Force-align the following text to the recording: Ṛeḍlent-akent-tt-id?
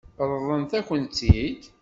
Ṛeḍlent-akent-tt-id? 0.29 1.61